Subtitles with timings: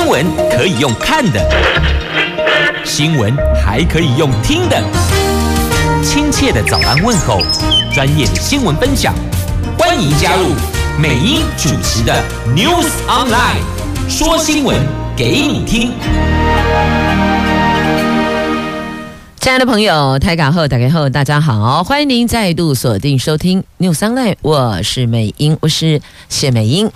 [0.00, 1.38] 新闻可以用看的，
[2.86, 4.82] 新闻还可以用听的。
[6.02, 7.42] 亲切的早安问候，
[7.92, 9.14] 专业的新闻分享，
[9.76, 10.54] 欢迎加入
[10.98, 12.18] 美英主持的
[12.56, 13.60] News Online，
[14.08, 14.74] 说新闻
[15.14, 15.92] 给你听。
[19.38, 26.90] 亲爱的朋友，台港后打开后，大家好，欢迎您再度锁定收听 News Online，我是美英，我是谢美英。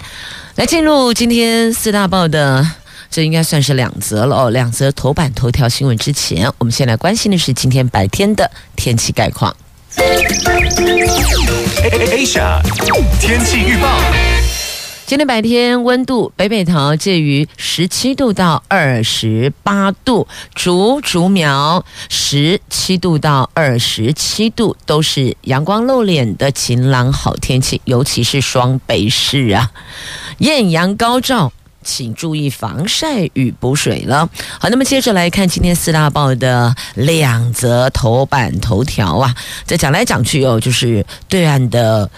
[0.55, 2.67] 来进入今天四大报的，
[3.15, 4.51] 这应该算是两则了哦。
[4.51, 9.55] 两则头版头条新闻之前，我们先来关心的是今天白天的天气概况。
[12.11, 12.61] Asia
[13.21, 14.01] 天气预报。
[15.07, 29.71] 今天白天温度北北桃介于十七度到二十八度，竹竹苗十七度到二十七度，都是阳光露脸的晴朗好天气，尤其是双北市啊，
[30.39, 31.53] 艳阳高照，
[31.85, 34.29] 请注意防晒与补水了。
[34.59, 39.35] 好，那么接着来看今天四大报的两则头版头条啊，
[39.67, 42.11] 这讲来讲去哦，就是对岸的。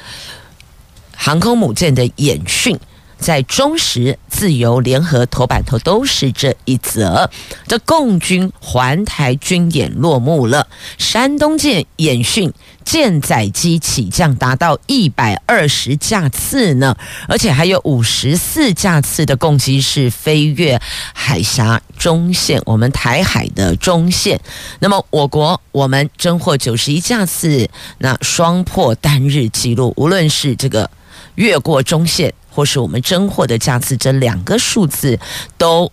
[1.19, 2.79] 航空母舰的演训，
[3.19, 7.31] 在中时、自由联合头版头都是这一则。
[7.67, 12.53] 这共军环台军演落幕了，山东舰演训
[12.85, 16.97] 舰载机起降达到一百二十架次呢，
[17.29, 20.81] 而且还有五十四架次的共机是飞越
[21.15, 24.41] 海峡中线，我们台海的中线。
[24.81, 30.91] 那么我国我们侦获九十一架次，那双破单日纪录，无论是这个。
[31.35, 35.21] 越过中线，或是我们真获的价次，这两个数字
[35.59, 35.93] 都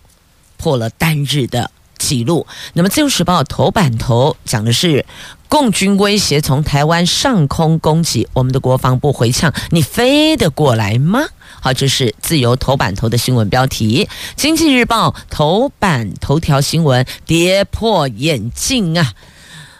[0.56, 2.46] 破了单日的记录。
[2.72, 5.04] 那么《自由时报》头版头讲的是
[5.46, 11.20] 共军威胁从台湾上空攻击，我们的国防部回呛：“你飞得过来吗？”
[11.60, 14.06] 好，这是自由头版头的新闻标题。
[14.34, 19.12] 《经济日报》头版头条新闻跌破眼镜啊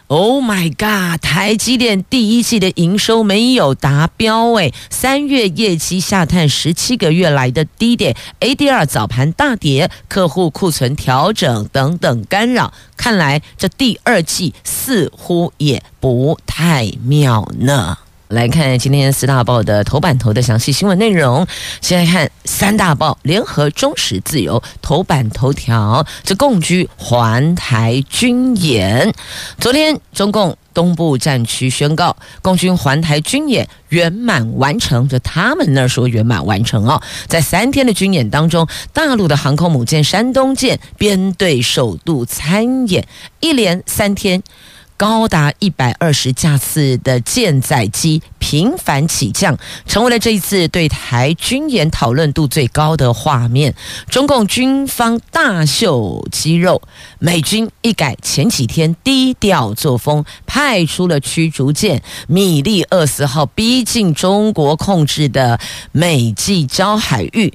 [0.07, 1.19] ！Oh my god！
[1.21, 17.97] 台积电第一季的营收没有达标，诶，三月业绩下探十七个月来的低点，ADR 早盘大跌，客户库存调整等等干扰，看来这第二季似乎也不太妙呢。
[18.27, 21.45] 来看今天四大报的头版头的详细新闻内容。
[21.79, 26.05] 先来看三大报联合、中时、自由头版头条。
[26.23, 29.13] 这共军环台军演，
[29.59, 35.07] 昨天中共东部战区宣告，共军环台军演圆满完成。
[35.07, 43.07] 就他们那儿说圆满完成哦，在三天的军演当中，大陆的航空母舰山东舰编队首度参演，
[43.39, 44.41] 一连三天。
[44.97, 53.75] 高达一百二十架次的舰载机频繁起降，成为了这一次对台军演讨论度最高的画面。
[54.09, 56.81] 中共军方大秀肌肉，
[57.19, 65.59] 美军一改前几天低调作风，派出了驱逐舰米利厄斯号逼近中国控制的
[65.91, 67.53] 美济礁海域。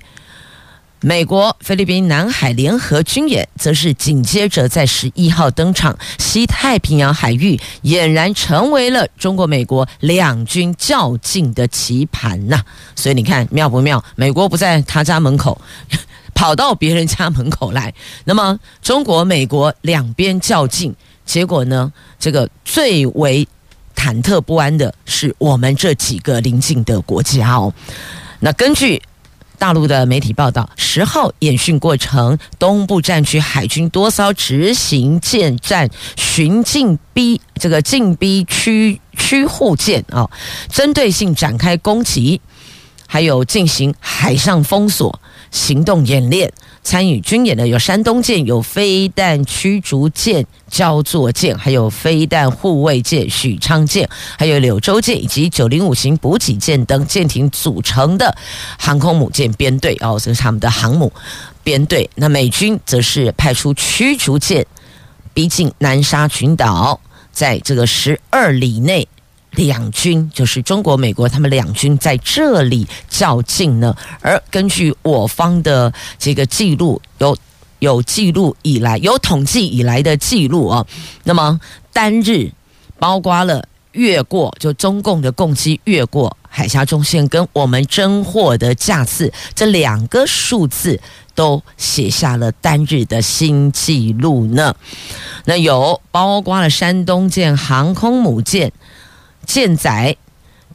[1.03, 12.63] 美国、菲律宾、南海联合军演则是紧接着在十一号登场，西太平洋海域俨然成为了中国、美国两军较劲的棋盘呐。
[12.95, 14.05] 所以你看妙不妙？
[14.15, 15.59] 美国不在他家门口，
[16.35, 17.95] 跑到别人家门口来。
[18.25, 20.95] 那么中国、美国两边较劲，
[21.25, 21.91] 结果呢？
[22.19, 23.49] 这个最为
[23.97, 27.73] 忐忑不安的是我们这几个邻近的国家哦。
[28.41, 29.01] 那根据。
[29.61, 40.31] 大陆的媒体报道，十号演训过程，东部战区海军多艘执行舰战巡进逼这个进逼区区护舰啊，
[40.71, 42.41] 针对性展开攻击，
[43.07, 45.21] 还有进行海上封锁。
[45.51, 46.53] 行动演练。
[46.83, 58.35] 参与军演的有山东舰、有飞弹驱逐舰焦作舰，还有飞弹护卫舰许昌舰，还有柳州舰以及九零五型补给舰等舰艇组成的
[58.79, 61.13] 航空母舰编队哦，这是他们的航母
[61.63, 62.09] 编队。
[62.15, 64.67] 那美军则是派出驱逐舰
[65.35, 66.99] 逼近南沙群岛，
[67.31, 69.07] 在这个十二里内。
[69.53, 73.95] 两军就是中国、美国，他们两军在这里较劲呢。
[74.21, 77.37] 而根据我方的这个记录，有
[77.81, 80.87] 有记录以来，有统计以来的记录啊。
[81.25, 81.61] 那么
[81.93, 82.51] 单日
[82.99, 91.01] 包括了越过，就中共的共机越过海峡中线，跟我们侦获的架次这两个数字，
[91.35, 94.75] 都写下了单日的新记录呢。
[95.47, 98.73] 那有包括了山东舰航空母舰。
[99.45, 100.17] 舰载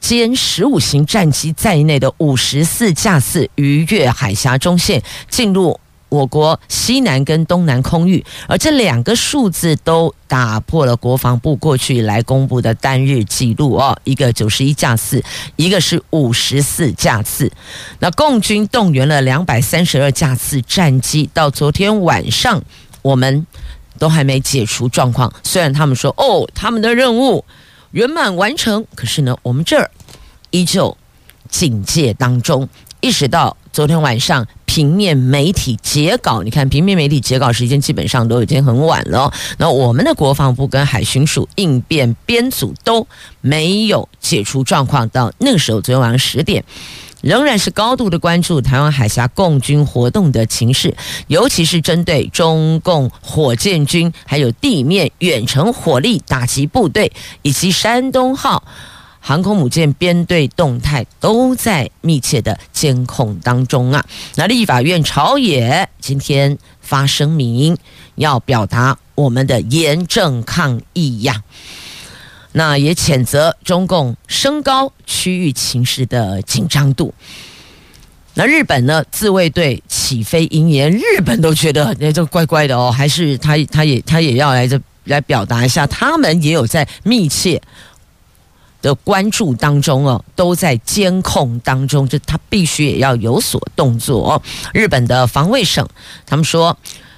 [0.00, 15.22] 歼十五型战机在内的五十四架次逾越海峡中线，进入我国西南跟东南空域，而这两个数字都打破了国防部过去以来公布的单日记录哦，一个九十一架次，
[15.56, 17.50] 一个是五十四架次。
[17.98, 22.62] 那共军动员了两百三十二架次战机，到昨天晚上，
[23.02, 23.46] 我们
[23.98, 25.32] 都还没解除状况。
[25.42, 27.44] 虽然他们说哦，他们的任务
[27.96, 29.90] 圆满完成，可是呢，我们这儿
[30.50, 30.94] 依旧
[31.48, 32.68] 警戒当中，
[33.00, 34.46] 一直到昨天晚上。
[34.66, 39.32] 平面媒体截稿，你看平面媒体截稿时间基本上都已经很晚了。
[39.56, 43.06] 那我们的国防部跟海巡署应变编组都
[43.40, 46.62] 没有解除状况，到那个时候，昨天晚上十点，
[47.26, 50.96] 仍然是高度的关注台湾海峡共军活动的情势，
[51.26, 57.10] 尤其是针对中共火箭军还有地面远程火力打击部队
[57.42, 58.62] 以及山东号。
[59.18, 64.06] 航空母舰编队动态都在密切的监控当中啊！
[64.36, 67.76] 那立法院朝野今天发声明，
[68.14, 71.42] 要表达我们的严正抗议呀。
[72.58, 77.12] 那也谴责中共升高区域情势的紧张度。
[78.32, 79.04] 那日本呢？
[79.10, 87.60] 自卫队起飞音言，日本都觉得那这怪怪的哦，还是他他也他也要来这来表达一下，他们也有在密切。
[88.82, 94.40] 的关注当中哦，都在监控当中，就他必须也要有所动作。
[94.72, 95.88] 日本的防卫省
[96.24, 96.76] 他们说，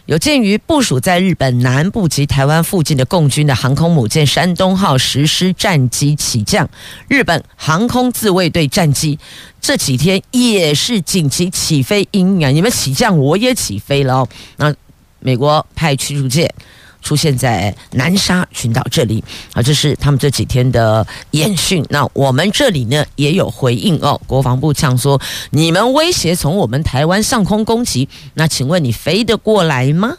[0.09, 6.67] 有鉴于部署在日本南部及台湾附近的共军的航空母舰山东号实施战机起降，
[7.09, 9.19] 日本航空自卫队战机
[9.61, 14.29] 这几天也是紧急起飞阴阳，你们起降我也起飞了哦。
[14.57, 14.75] 那
[15.21, 16.51] 美国派驱逐舰。
[17.03, 19.23] 出现在南沙群岛这里
[19.53, 21.85] 啊，这是他们这几天的演训。
[21.89, 24.21] 那我们这里呢也有回应哦。
[24.27, 30.17] 国防部呛说：“你们威胁从我们台湾上空攻击，那请问你飞得过来吗？”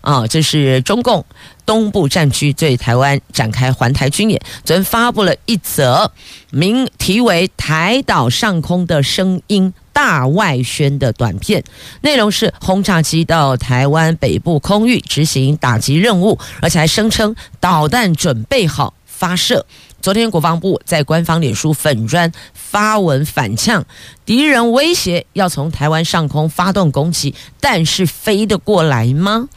[0.00, 1.22] 啊，这是中共
[1.66, 6.10] 东部战区对台湾展开环台军演，昨天发布了一则
[6.50, 9.74] 名题为《台岛上空的声音》。
[9.92, 11.62] 大外宣的短片，
[12.02, 19.66] 内容是轰炸机到台湾北部空域执行打击任务，而且还声称导弹准备好发射。
[20.00, 23.84] 昨天国防部在官方脸书粉砖发文反呛，
[24.24, 29.48] 敌人威胁要从台湾上空发动攻击，但是飞得过来吗？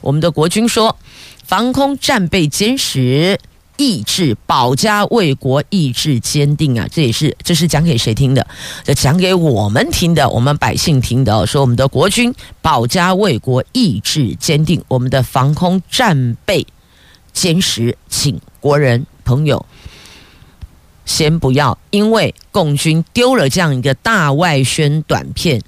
[0.00, 0.96] 我们的国军说，
[1.44, 3.40] 防空战备坚实。
[3.76, 6.86] 意志保家卫国，意志坚定啊！
[6.90, 8.46] 这也是这是讲给谁听的？
[8.84, 11.46] 这讲给我们听的，我们百姓听的。
[11.46, 16.66] 说我们的国军保家卫国，意志坚定，我们的防空战备
[17.32, 19.64] 坚实，请国人朋友
[21.04, 25.60] 先不要因为共军丢了这样一个大外宣短片。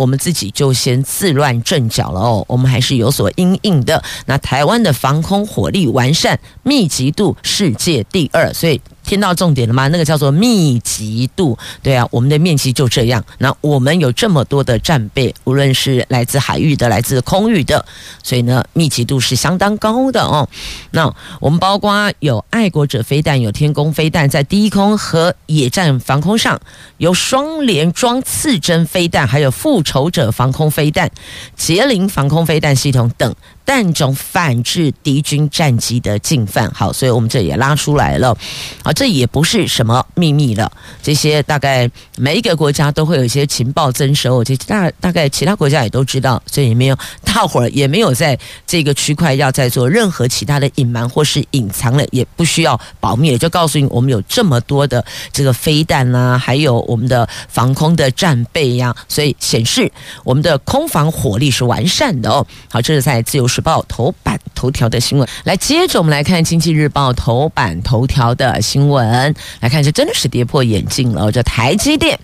[0.00, 4.02] 我们自己就先自乱阵脚了哦，我们还是有所因应的。
[4.24, 8.80] 那台湾的防空火力完善，密集度世界第二，所以。
[9.10, 9.88] 听到重点了吗？
[9.88, 13.24] 那个叫做密集度，对啊，我们的面积就这样。
[13.38, 17.84] 那我们有这么多的战备，无论是来自海域的，来自空域的，
[18.22, 20.48] 所以呢，密集度是相当高的哦。
[20.92, 26.60] 那我们包括有爱国者飞弹，有天弓飞弹，在低空和野战防空上
[26.98, 31.10] 有双联装刺针飞弹，还有复仇者防空飞弹、
[31.56, 33.34] 捷羚防空飞弹系统等。
[33.64, 38.36] 弹种反制敌军战机的进犯，好，所以我们这也拉出来了，
[38.82, 40.70] 啊，这也不是什么秘密了。
[41.02, 48.36] 这些大概每一个国家都会有一些情报征收，这大大概其他国家也都知道，所以也没有大伙儿也没有在
[48.66, 59.90] 这个区块要再做任何其他的隐瞒或是隐藏了，也不需要保密了，就告诉你我们有这么多的这个飞弹啊，还有我们的防空的战备呀，所以显示
[60.24, 62.44] 我们的空防火力是完善的哦。
[62.68, 72.18] 好，这是在自由时报头版头条的新闻，来接着我们来看《经济日报》头版头条的新闻，来看一下真的是跌破眼镜了，这台积电。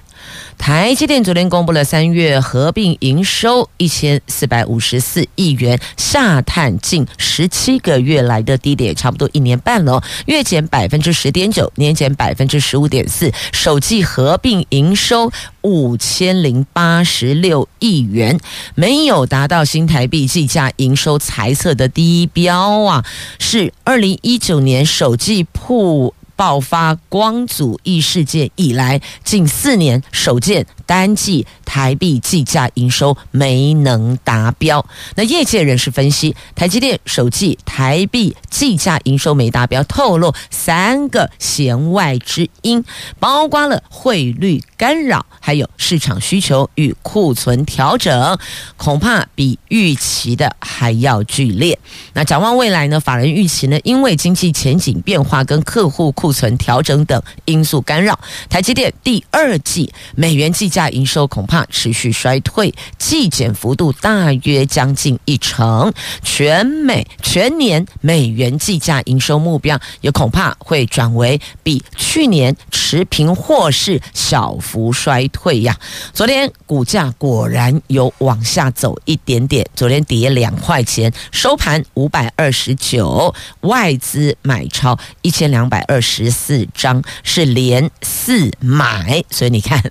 [0.59, 15.31] 台积电昨天公布了三月合并营收一千四百五十四亿元，下探近十七个月来的低点，差不多一年半了，月减百分之十点九，年减百分之十五点四，首季合并营收
[15.63, 18.41] 五千零八十六亿元，
[18.75, 23.05] 没有达到新台币计价营收财测的低标啊，
[23.39, 26.13] 是二零一九年首季破。
[26.37, 34.87] 爆发光阻异事件以来，近四年首见单季台币计价营收没能达标。
[35.17, 42.85] 那业界人士分析，台积电首季台币计价营收没达标，透露三个弦外之音，
[43.19, 48.39] 包括了汇率干扰，还有市场需求与库存调整，
[48.77, 51.79] 恐怕比预期的还要剧烈。
[52.13, 53.01] 那展望未来呢？
[53.01, 53.79] 法人预期呢？
[53.83, 58.19] 因为经济前景变化跟客户库库存调整等因素干扰，
[58.51, 65.93] 台积电第二季美元计价营收恐怕持续衰退，季减幅度大约将近一成。
[66.25, 75.79] 全美全年美元计价营收目标也恐怕会转为比去年持平或是小幅衰退呀。
[76.13, 89.83] 昨天股价果然有往下走一点点，昨天跌两块钱，收盘五百二十九，外资买超一千两百二十十四张，是连四买，所以你看，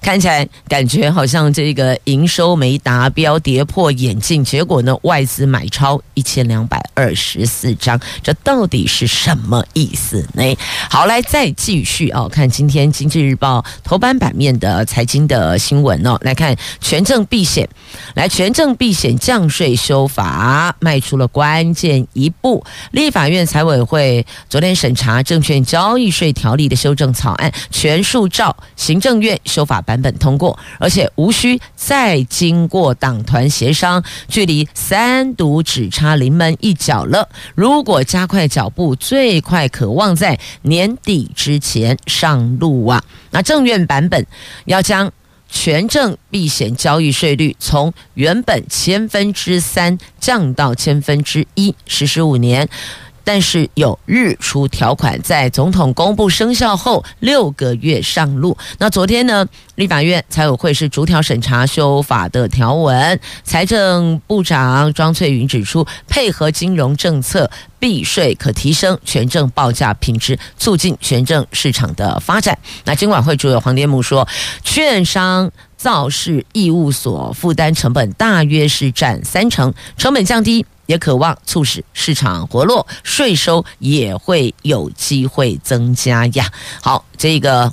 [0.00, 10.56] 看起来感觉好像这个营收没达标，跌破眼镜，结果呢，外资买超一千两百二十四张，这到底是什么意思呢？
[10.88, 17.68] 好，来再继续哦，看今天经济日报头版版面的财经的新闻哦，来看权证避险，
[18.14, 37.28] 来权证避险降税修法迈出了关键一步，立法院财委会昨天审查证券交易税条例的修正草案，全数照行政院修法版本通过，而且无需再经过党团协商，距离三读只差临门一脚了。
[37.54, 43.02] 如果加快脚步，最快可望在年底之前上路啊！
[43.30, 44.26] 那政院版本
[44.64, 45.12] 要将。
[45.48, 52.68] 权证避险交易税率从原本千分之三降到千分之一，实施五年。
[53.26, 58.56] 但是有日出条款，在总统公布生效后六个月上路。
[58.78, 63.18] 那昨天呢，立法院财委会是逐条审查修法的条文。
[63.42, 72.56] 财政部长庄翠云指出，配合金融政策避税，可提升权证报价品质，促进权证市场的发展。
[72.84, 74.28] 那金管会主委黄天牧说，
[74.62, 80.64] 券商造市义务所负担成本大约是占三成，成本降低。
[80.86, 86.50] 也渴望促使市场活络，税收也会有机会增加呀。
[86.80, 87.72] 好，这个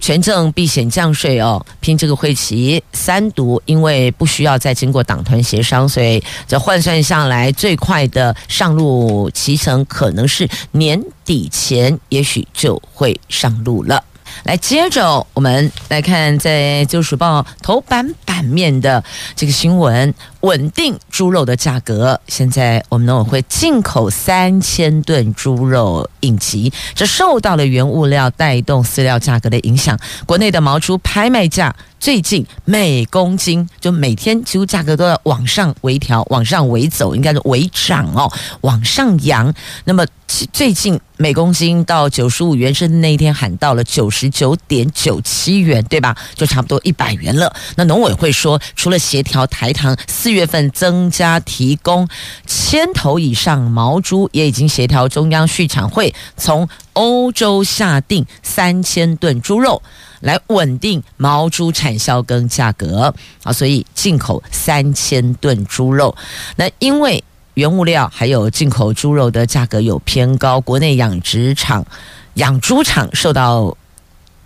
[0.00, 14.04] 权证避险降税哦，拼这个会期三读，因为不需要再经过党团协商，所以这换算下来，最快的上路期程可能是年底前，也许就会上路了。
[14.44, 19.02] 来，接着我们来看在《旧时报》头版版面的
[19.34, 20.12] 这个新闻。
[20.46, 29.98] 稳定猪肉的价格，现在我们农委会进口三千吨猪肉应急，这受到了原物料带动饲料价格的影响。
[30.24, 39.52] 国内的毛猪拍卖价最近每公斤就每天几乎价格都要往上微调，往上微走，应该是微涨哦，往上扬。
[39.82, 40.06] 那么
[40.52, 46.16] 最近每公斤到九十五元，甚至那一天喊到了九十九点九七元，对吧？
[46.34, 47.52] 就差不多一百元了。
[47.76, 52.06] 那农委会说，除了协调台糖四月份增加提供
[52.46, 59.80] 千头以上毛猪，也已经协调中央畜产会从欧洲下订三千吨猪肉，
[60.20, 63.14] 来稳定毛猪产销跟价格
[63.44, 66.14] 啊，所以进口三千吨猪肉。
[66.56, 67.24] 那因为
[67.54, 71.86] 原物料还有进口猪肉的价格有偏高，国内养殖场、
[72.34, 73.74] 养猪场受到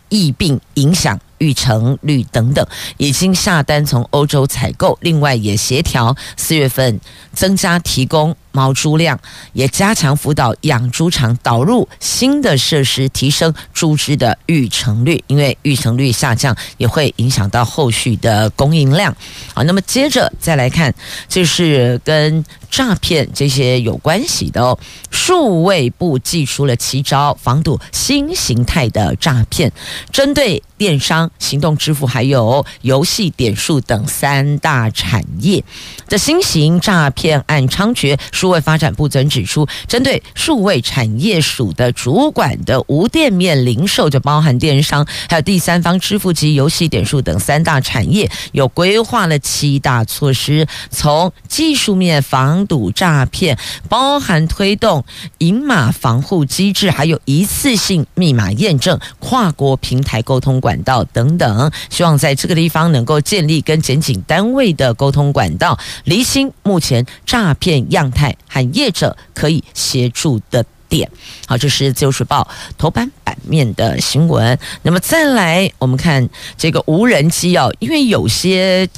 [0.08, 1.18] 疫病影响。
[1.40, 2.64] 育成率等等，
[2.96, 7.00] 已经下单从欧洲采购，另外也协调四月份
[7.34, 9.18] 增加提供毛猪量，
[9.52, 15.22] 也加强辅导养猪场导入新的设施，提升猪只的育成率。
[15.26, 19.14] 因为育成率下降，也会影响到后续的供应量。
[19.54, 20.94] 好，那么接着再来看，
[21.28, 24.78] 就是跟诈骗这些有关系的哦。
[25.10, 29.70] 数位部祭出了奇招，防堵新形态的诈骗，
[30.10, 31.30] 针对电商。
[31.38, 35.62] 行动支付还有游戏点数等三大产业，
[36.08, 38.18] 这新型诈骗案猖獗。
[38.40, 53.58] 数位发展部曾指出，针对数位产业署的主管的无店面零售，就包含电商，还有第三方支付及游戏点数等三大产业，有规划了七大措施，从技术面防堵诈骗，
[53.90, 55.04] 包含推动
[55.36, 61.36] 银码防护机制，还有一次性密码验证、跨国平台沟通管道等。
[61.36, 71.10] 等，希望在这个地方能够建立跟检警单位的沟通管道，厘清目前诈骗样态和业者可以协助的点。
[71.46, 74.58] 好，这是自由时报头版版面的新闻。
[74.82, 78.88] 那么再来，我们看这个无人机哦，因为有些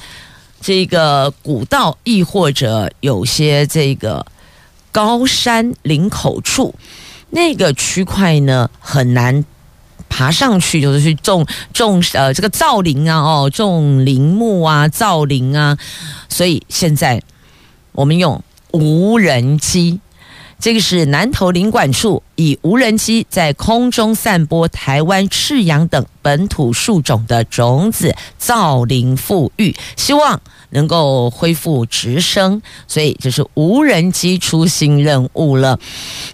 [0.60, 4.24] 这个古道，亦或者有些这个
[4.90, 6.74] 高山林口处，
[7.30, 9.44] 那个区块呢很难。
[10.08, 15.78] 爬上去就是去种种呃这个造林啊哦种林木啊造林啊，
[16.28, 17.22] 所以现在
[17.92, 20.00] 我们用无人机，
[20.58, 30.40] 这个是南投林管处以无人机在空中散播台湾赤杨等本土树种的种子造林复育，希望。
[30.74, 35.78] 能够恢复直升，所以这是无人机出新任务了。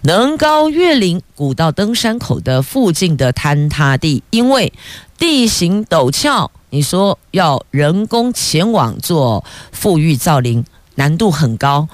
[0.03, 4.71] 能高越岭古道登山口的附近的坍塌地，因为
[5.17, 9.43] 地形陡峭，你说要人工前往做
[9.73, 10.63] 复育造林，
[10.95, 11.89] 难度很高，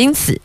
[0.00, 0.40] 因此。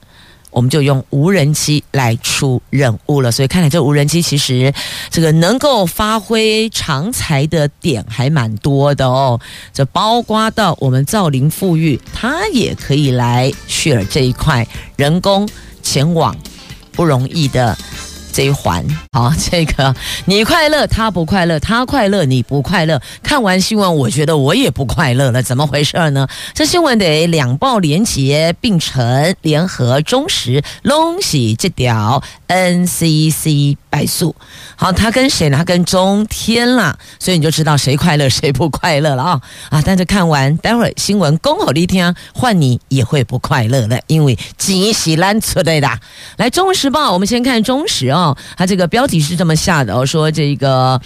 [0.51, 4.73] 我们就用无人机来出任务了，所以看来这无人机其实
[5.09, 9.37] 这个能够发挥长才的点还蛮多的哦。
[9.73, 15.45] 这包括到我们造林富裕，它也可以来去了这一块人工
[15.83, 16.33] 前往
[16.93, 17.77] 不容易的。
[18.35, 23.01] 这一环好， 这个你快乐，他不快乐；他快乐，你不快乐。
[23.23, 26.27] 看完新闻，我觉得我也不快乐了，怎么回事呢？
[26.53, 34.35] 这新闻得两报联结并成，联合忠实拢是这条 NCC 败诉。
[34.75, 35.57] 好，他跟谁呢？
[35.57, 39.81] 他跟中天啦，所以你就知道谁快乐 谁不快乐了啊、啊！
[39.85, 45.87] 但是看完待会儿新闻公好一天，换你也会不快乐了，因为惊喜烂出来的。
[46.35, 48.35] 来，《中时报》，我们先看中时哦。
[48.57, 50.99] 他这个标题是这么下的哦，说这个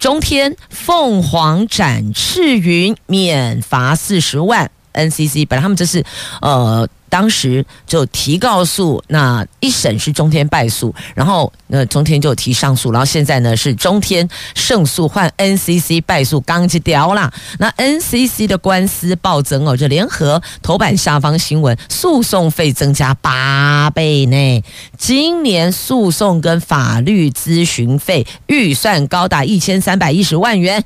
[0.00, 6.04] 中天凤凰展翅云免罚四十万，NCC 本来他们这是
[6.40, 6.88] 呃。
[7.14, 17.32] 当时就提告诉，那一审是中天败诉，然后那中天就提上诉，然后现在呢是中天胜诉换 NCC 败诉，刚去掉了。
[17.60, 24.64] 那 NCC 的官司暴增哦，这联合头版下方新闻，诉讼费增加八倍呢。
[24.98, 30.84] 今年诉讼跟法律咨询费预算高达一千三百一十万元。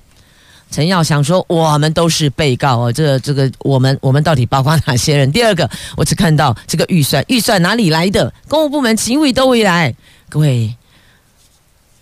[0.70, 5.32] 陈耀祥说：“我们都是被告哦，这这个，我们我们到底包括哪些人？
[5.32, 8.32] 第二个，我只看到这个预算，预算哪里来的？
[8.48, 9.94] 公务部门请委都未来，
[10.28, 10.76] 各位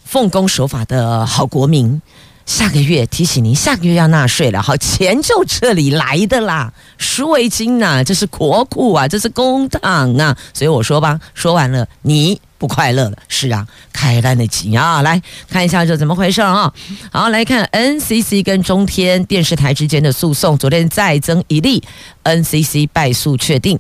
[0.04, 2.02] 奉公守法的好国民，
[2.44, 4.60] 下个月提醒您，下个月要纳税了。
[4.60, 10.36] 好，钱就这里来的啦，赎回金呐，这是国库啊，这是公帑啊。
[10.52, 15.02] 所以我说吧，说完了，你。”不快乐了，是啊，开单的急啊！
[15.02, 16.72] 来看一下这怎么回事啊？
[17.12, 21.82] 好，来看 NCC 跟中天电视台之间的诉讼，昨天再增一例
[22.24, 23.78] ，NCC 败诉确定。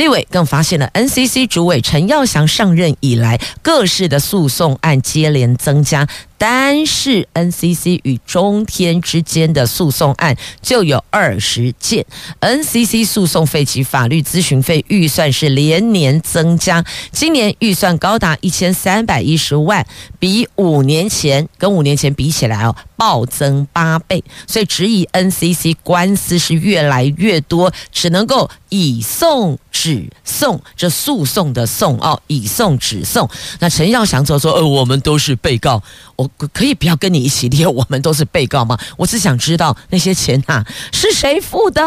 [0.00, 6.08] 立委更发现了 NCC 主委陈耀祥上任以来，各式的诉讼案接连增加。
[6.38, 12.06] 单是 NCC 与中天之间的诉讼案就有二十件
[12.40, 16.82] ，NCC 诉讼费及法律咨询费预算是连年增加，
[17.12, 19.86] 今年预算高达一千三百一十万，
[20.18, 33.28] 比五年前跟五年前比起来哦，暴增八倍，所以质疑 NCC 官司是越来越多，只能够以送止指送，这诉讼的送哦，以送止送。
[33.58, 35.82] 那陈耀祥就说：“呃，我们都是被告，
[36.16, 38.78] 我。”可以不要跟你一起列，我们都是被告吗？
[38.96, 41.82] 我只想知道那些钱啊是谁付的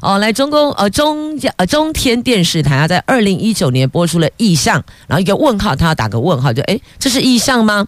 [0.00, 0.18] 哦。
[0.18, 7.86] 来，中共呃中呃中天电视台啊，在二零一九年播出了意象，然后一个问号，他要打个问号，就诶，这是意象吗？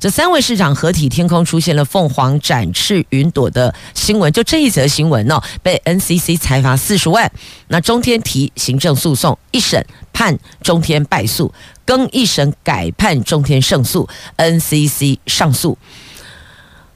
[0.00, 7.30] 这三位市长合体天空出现了凤凰展翅云朵的新闻，就这一则新闻哦，被 NCC 裁罚四十万，
[7.68, 11.52] 那中天提行政诉讼，一审判中天败诉。
[11.84, 15.76] 更一审改判中天胜诉，NCC 上诉。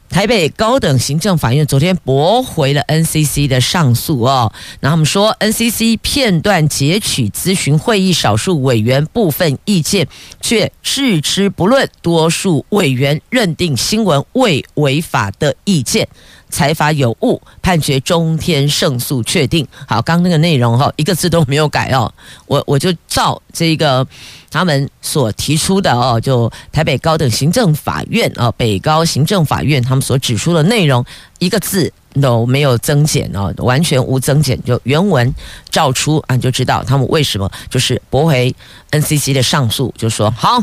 [0.09, 4.53] 台北高等行政法院昨天驳回了 NCC 的上诉哦。
[4.81, 10.07] 那他们说，NCC 片段截取咨询会议少数委员部分意见，
[10.41, 16.09] 却置之不论，多数委员认定新闻未违法的意见。
[16.49, 19.67] 裁罚有误，判决中天胜诉确定。
[19.87, 22.13] 好，刚那个内容哈，一个字都没有改哦。
[22.47, 24.07] 我我就照这个
[24.51, 31.05] 他们所提出的哦，就台北高等行政法院啊，北高行政法院他们所指出的内容，
[31.39, 35.35] 一个字都没有增减哦，完全无增减，就原文
[35.71, 38.55] 照出啊，你就知道他们为什么就是驳回
[38.93, 40.63] NCC 的上诉，就说好，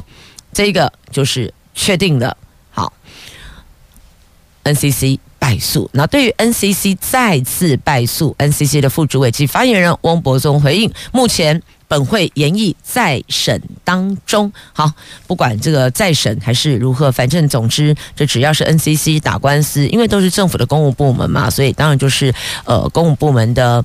[0.53, 2.35] 这个就是确定的。
[2.71, 2.91] 好
[4.63, 5.19] ，NCC。
[5.43, 5.89] 败诉。
[5.91, 11.61] 那对于 NCC 再次败诉，NCC 的副主委及发言人翁博宗回应，目前。
[11.85, 14.91] 本会研议再审当中，好，
[15.27, 22.33] 不管这个再审还是如何，反正总之，这只要是 NCC 打官司，因为都是政府的公务部门嘛，所以当然就是
[22.65, 23.83] 呃公务部门的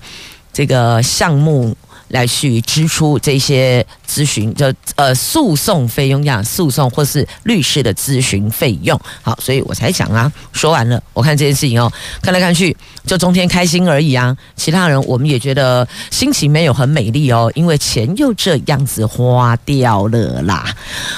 [0.55, 1.77] 这个项目。
[2.09, 8.99] 来去支出这些咨询就呃诉讼费用呀，诉讼或是律师的咨询费用。
[9.23, 11.93] 好，所以我才讲啊，说完了，我看这件事情哦，
[12.23, 20.65] 看来看去就中天开心而已啊，其他人我们也觉得心情没有很美丽哦，因为钱又这样子花掉了啦。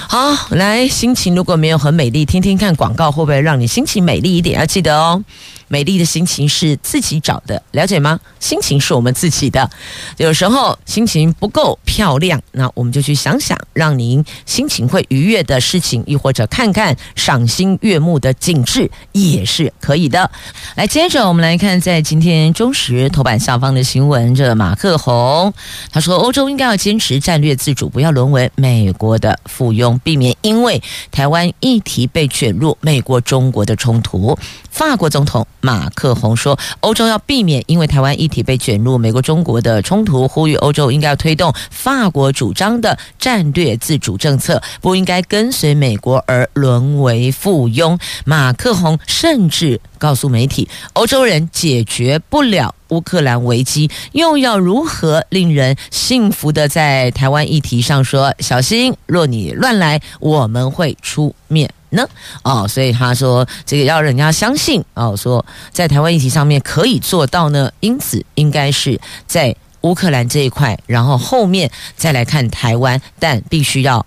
[0.08, 4.58] 好，来心情如果没有很美丽，听听看广告会不会让你心情美丽一点？
[4.58, 5.22] 要记得哦。
[5.70, 8.18] 美丽的心情是自己找的，了解吗？
[8.40, 9.70] 心情是我们自己的，
[10.16, 20.28] 有时候心情不够漂亮，那我们就去想想让您心情会愉悦的事情，亦或者看看赏心悦目的景致也是可以的。
[20.74, 25.54] 来，接着我们来看在今天中时头版下方的新闻，这马克宏
[25.92, 34.36] 他说，欧洲应该要坚持战略自主，不要沦为美国的附庸，避免因为台湾议题被卷入美国中国的冲突。
[34.70, 58.94] 法国总统马克宏说：“欧洲要避免因为台湾议题被卷入美国、中国的冲突，呼吁欧洲应该要推动法国主张的战略自主政策，不应该跟随美国而沦为附庸。”马克宏甚至告诉媒体：“欧洲人解决不了乌克兰危机，又要如何令人信服的在台湾议题上说小心？
[59.06, 62.06] 若你乱来，我们会出面。”呢？
[62.42, 74.04] 哦，所以他说这个要人家相信哦，说在台湾议题上面可以做到呢，因此应该是在乌克兰这一块，然后后面再来看台湾，但必须要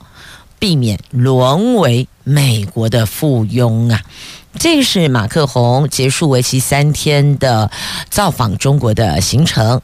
[0.60, 4.02] 避免沦为美国的附庸啊。
[4.60, 7.72] 这是马克宏结束为期三天的
[8.10, 9.82] 造访中国的行程，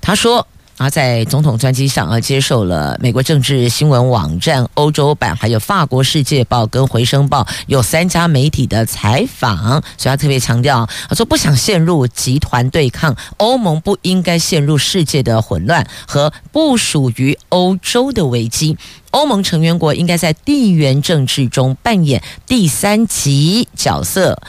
[0.00, 0.46] 他说。
[0.76, 18.76] 他在总统专机上啊，接受了美国政治新闻网站欧洲版，还有法国《世界报》跟《回声报》有三家媒体的采访，所以他特别强调，他说不想陷入集团对抗，欧盟不应该陷入世界的混乱和不属于欧洲的危机，
[19.12, 24.40] 欧盟成员国应该在地缘政治中扮演第三级角色。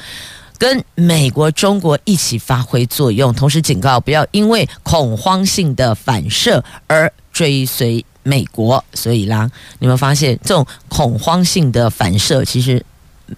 [0.63, 8.81] 跟美国、中国一起发挥作用，同时警告不要因为恐慌性的反射而追随美国。
[8.93, 12.85] 所以啦，你们发现这种恐慌性的反射，其实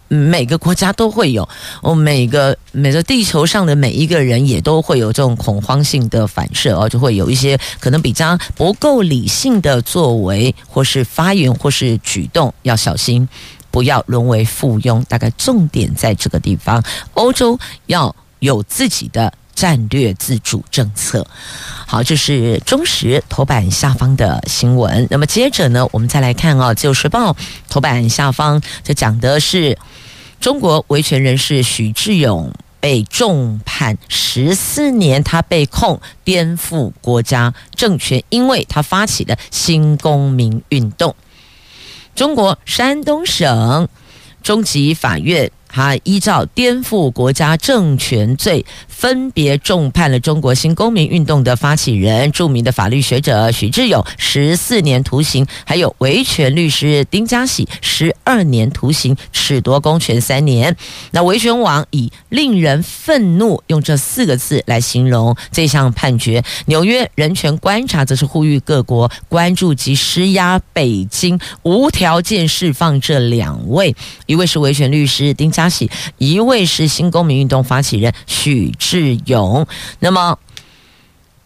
[0.08, 1.50] 每个国家都会有，
[1.82, 13.28] 哦，每个每个地球上的每一个人也都会有这种恐慌性的反射哦，就会有一些可能比较不够理性的作为，或是发言，或是举动，要小心。
[13.76, 16.82] 不要沦为附庸，大概重点在这个地方。
[17.14, 21.28] 欧洲要有自己的战略自主政策。
[21.86, 25.06] 好，这是中时头版下方的新闻。
[25.12, 27.34] 那么接着呢，我们再来看啊，《自由时报》
[27.68, 29.78] 头版下方，这讲的是
[30.40, 41.14] 中国维权人士许志勇被重判十四年，他被控颠覆国家政权，因为他发起的新公民运动。
[42.16, 43.90] 中国山东省
[44.42, 60.78] 中级法院，他依照颠覆国家政权罪，分别重判了中国新公民运动的发起人、著名的法律学者许志永十四年徒刑，还有维权律师丁家喜十二年徒刑，褫夺公权三年。
[61.12, 66.42] 那维权网以令人愤怒用这四个字来形容这项判决。
[66.68, 73.94] 纽约人权观察则是呼吁各国关注及施压北京，无条件释放这两位，
[74.26, 75.65] 一位是维权律师丁家
[76.18, 79.68] 一位是新公民运动发起人许志勇，
[80.00, 80.38] 那么。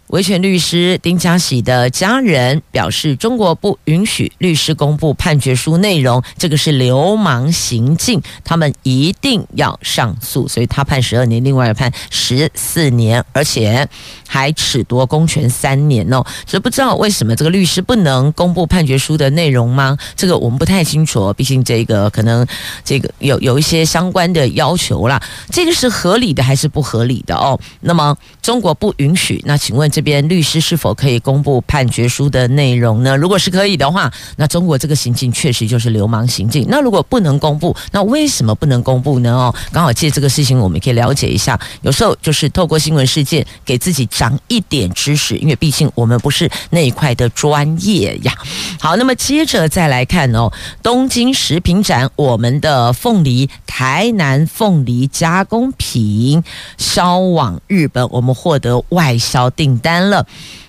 [0.09, 10.47] 维权律师丁家喜的家人表示，中国不允许律师公布判决书内容，这个是流氓行径，他们一定要上诉。
[10.47, 13.87] 所以他判十二年，另外判十四年，而且
[14.27, 16.25] 还褫夺公权三年哦。
[16.47, 19.95] 所以不知道为什么这个律师不能公布判决书的内容吗？
[20.15, 22.43] 这个我们不太清楚，毕竟这个可能
[22.83, 25.21] 这个有有一些相关的要求啦。
[25.51, 27.59] 这个是合理的还是不合理的哦？
[27.81, 29.87] 那么中国不允许，那请问？
[29.99, 33.17] 这边律师是否可以公布判决书的内容呢？
[33.17, 36.65] 如果是可以的话，那中国这个行径确实就是流氓行径。
[36.69, 39.35] 那如果不能公布，那为什么不能公布呢？
[39.35, 41.59] 哦，刚好借这个事情，我们可以了解一下。
[41.81, 48.33] 有时候就是透过新闻事件，给自己长一点知识，因为毕竟我们不是那一块的专业呀。
[48.79, 50.49] 好，那么接着再来看哦，
[50.81, 56.41] 东京食品展，我们的凤梨，台南凤梨加工品
[56.77, 60.25] 销往日本，我们获得外销订单单了。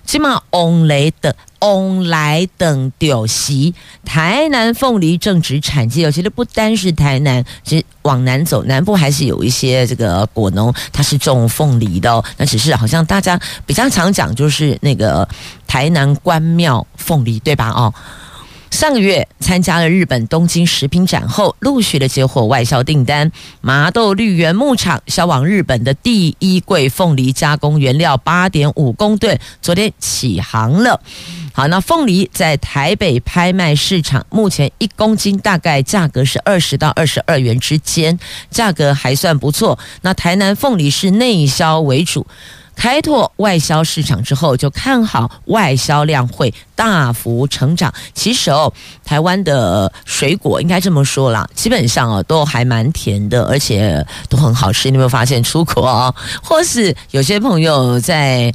[0.06, 3.72] 起码 only 的 only 等丢席，
[4.04, 6.04] 台南凤梨正值产季。
[6.04, 12.24] 我觉得不单是台南，其实往南走，南部还是有一些这个果农，他是种凤梨的哦。
[12.38, 15.28] 那只是好像大家比较常讲，就是那个
[15.66, 17.68] 台南关庙凤梨，对吧？
[17.68, 17.94] 哦。
[18.70, 23.30] 上个月参加了日本东京食品展后，陆续的接获外销订单。
[23.60, 31.00] 麻豆绿园牧场销往日本的第一柜凤梨加工原料八点五公吨，昨天起航了。
[31.52, 38.18] 好，那凤梨在台北拍卖市场，目前一公斤大概价格是二十到二十二元之间，
[38.50, 39.78] 价格还算不错。
[40.02, 42.26] 那台南凤梨是内销为主。
[42.80, 47.92] 开拓外销市场之后，就看好外销量会大幅成长。
[48.14, 48.72] 其实哦，
[49.04, 54.90] 台湾的水果应该这么说啦，基本上哦都还蛮甜的，而且都很好吃。
[54.90, 58.50] 你有没有发现出国啊，或是有些朋友在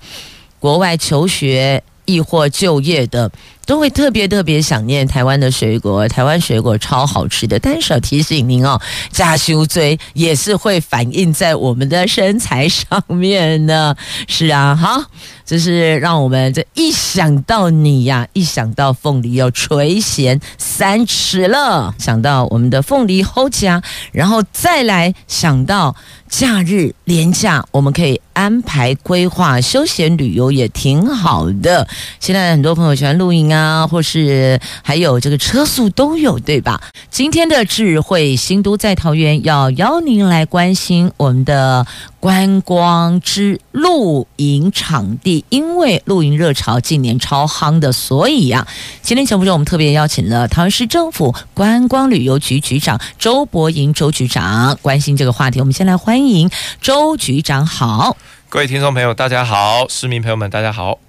[0.57, 3.29] 国外求学，亦或就业的？
[3.65, 7.57] 都会特别特别想念台湾的水果，台湾水果超好吃的。
[7.59, 8.79] 但是要提醒您哦，
[9.11, 13.95] 加修锥也是会反映在我们的身材上面呢。
[14.27, 15.03] 是啊，好，
[15.45, 23.81] 这是让我们这一想到你呀，一想到凤梨要垂涎三尺了，想到我们的凤梨后家，
[24.11, 25.95] 然后再来想到
[26.27, 31.87] 假日连假，我们可以安排规划休闲旅游也挺好的。
[32.19, 33.45] 现在很多朋友喜欢露营。
[33.45, 36.81] 啊，或是还有这个车速都有，对吧？
[37.11, 41.85] 今天的智慧新都在桃园，要邀您来关心我们的
[42.19, 48.67] 观光之露营场地，因为露营热潮近年超夯的，所以呀、
[49.01, 55.59] 今天节目中我们特别邀请了桃园市政府观光旅游局局长周伯银周局长，关心这个话题。
[55.59, 56.49] 我们先来欢迎
[56.81, 58.15] 周局长，好，
[58.49, 60.99] 各位听众朋友，大家好，市民朋友们，大家好。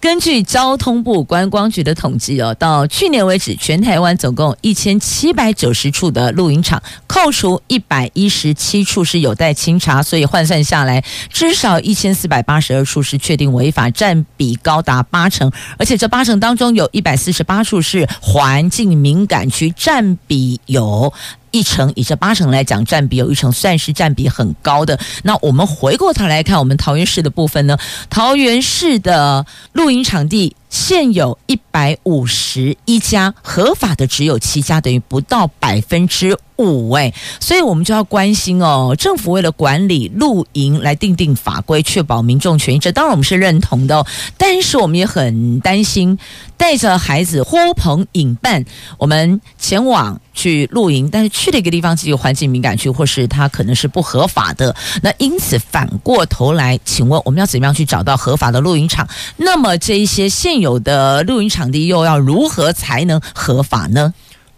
[0.00, 21.12] 根据交通部观光局的统计哦，到去年为止，全台湾总共一千七百九十处的露营场，扣除一百一十七处是有待清查，所以换算下来，至少一千四百八十二处是确定违法，占比高达八成，而且这八成当中有一百四十八处是环境敏感区，占比有。
[21.50, 24.98] 一成，以这八成来讲，占比有一成，算是占比很高的。
[25.22, 27.76] 那我们回过头来看，我们桃园市的部分呢，
[28.08, 30.56] 桃园市的露营场地。
[30.70, 38.94] 现有一百五十一家，合法的只有七家，等于不到百分之五哎，所以我们就要关心哦。
[38.96, 44.06] 政府为了管理露营来订定法规，确保民众权益，这当然我们是认同的。
[44.38, 46.18] 但是我们也很担心，
[46.56, 48.64] 带着孩子呼朋引伴，
[48.98, 54.76] 我们前往去露营，但是去的一个地方是有环境敏感区，或是它可能是不合法的。
[55.02, 59.08] 那因此反过头来，请问我们要怎么样去找到合法的露营场？
[59.38, 64.12] 那么这一些现有的露营场地又要如何才能合法呢？